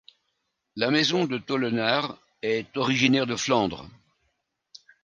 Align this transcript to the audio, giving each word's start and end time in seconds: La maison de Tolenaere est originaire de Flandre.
La 0.77 0.89
maison 0.89 1.25
de 1.25 1.37
Tolenaere 1.37 2.17
est 2.41 2.75
originaire 2.75 3.27
de 3.27 3.35
Flandre. 3.35 3.87